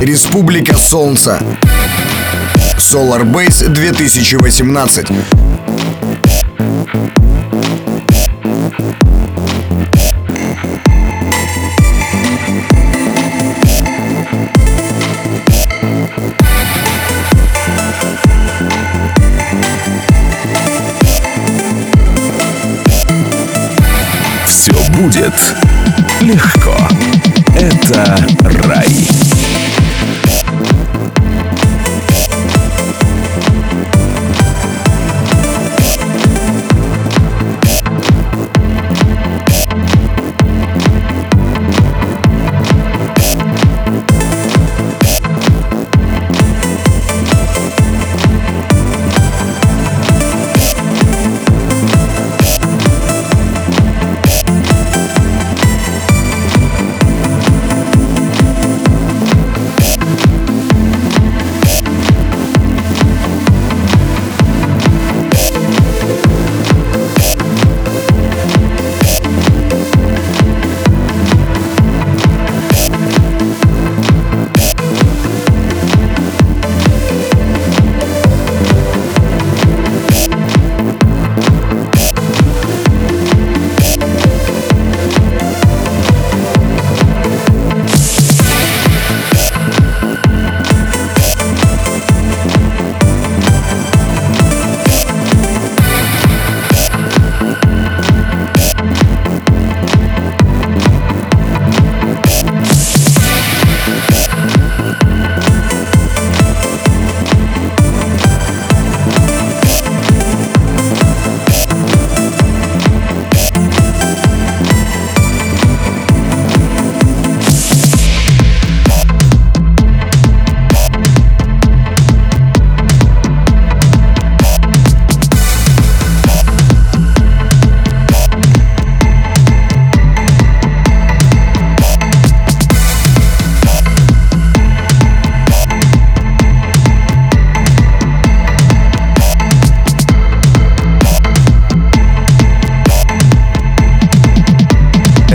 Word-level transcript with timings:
Республика 0.00 0.76
Солнца. 0.76 1.40
Solar 2.78 3.24
Base 3.24 3.68
2018. 3.68 5.06
Все 24.46 24.72
будет 24.92 25.34
легко. 26.20 26.76
Это 27.58 28.26
рай. 28.64 29.15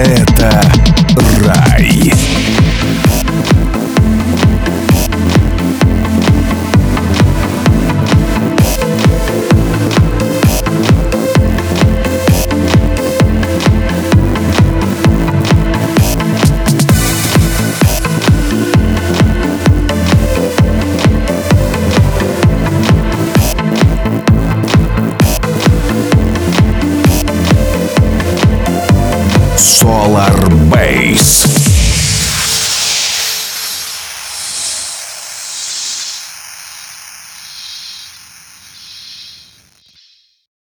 Это 0.04 0.64
рай. 1.46 2.12
Solar 29.58 30.50
Base. 30.70 31.71